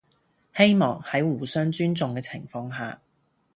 [0.55, 2.99] 希望喺互相尊重嘅情況下